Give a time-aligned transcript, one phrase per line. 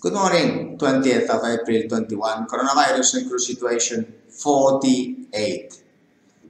[0.00, 5.82] Good morning, 20th of April 21, coronavirus and cruise situation 48.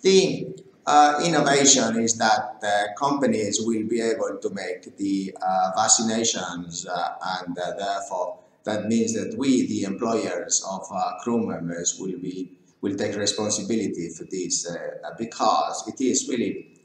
[0.00, 0.46] The
[0.86, 7.14] uh, innovation is that uh, companies will be able to make the uh, vaccinations uh,
[7.42, 12.48] and uh, therefore that means that we, the employers of uh, crew members, will be
[12.80, 14.70] will take responsibility for this
[15.18, 16.80] because it is really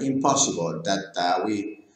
[0.00, 1.86] impossible that we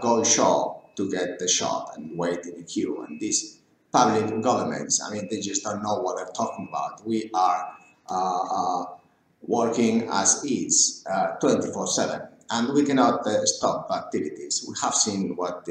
[0.00, 3.02] go short to get the shot and wait in the queue.
[3.04, 3.58] And these
[3.90, 7.06] public governments, I mean, they just don't know what they're talking about.
[7.06, 7.74] We are
[8.08, 8.84] uh, uh,
[9.40, 14.64] working as is 24-7 uh, and we cannot uh, stop activities.
[14.68, 15.66] We have seen what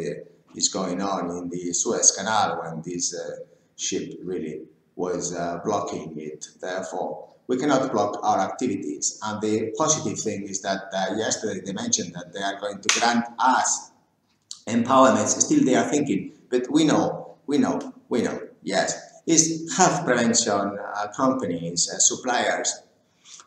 [0.55, 3.43] is going on in the Suez Canal when this uh,
[3.75, 4.63] ship really
[4.95, 5.31] was
[5.63, 6.47] blocking it.
[6.59, 9.19] Therefore, we cannot block our activities.
[9.23, 13.25] And the positive thing is that yesterday they mentioned that they are going to grant
[13.37, 13.91] us
[14.67, 20.05] empowerments, still they are thinking, but we know, we know, we know, yes, is health
[20.05, 22.83] prevention uh, companies, uh, suppliers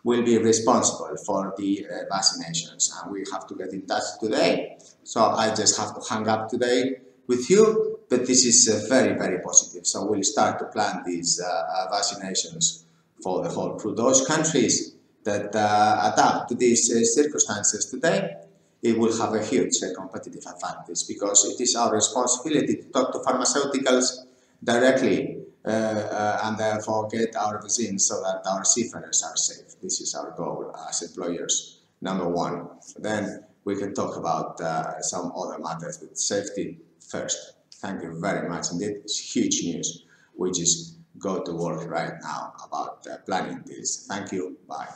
[0.05, 4.79] will be responsible for the uh, vaccinations and we have to get in touch today.
[5.05, 9.17] So I just have to hang up today with you, but this is uh, very,
[9.17, 9.87] very positive.
[9.87, 12.85] So we'll start to plan these uh, uh, vaccinations
[13.23, 13.95] for the whole crew.
[13.95, 18.35] Those countries that adapt to these circumstances today
[18.83, 23.13] it will have a huge uh, competitive advantage because it is our responsibility to talk
[23.13, 24.25] to pharmaceuticals
[24.63, 29.81] directly uh, uh, and therefore get our vaccines so that our seafarers are safe.
[29.81, 32.69] This is our goal as employers, number one.
[32.99, 37.55] Then we can talk about uh, some other matters, but safety first.
[37.75, 38.73] Thank you very much.
[38.73, 40.05] Indeed, it's huge news.
[40.37, 44.07] We just go to work right now about uh, planning this.
[44.09, 44.57] Thank you.
[44.69, 44.89] Bye.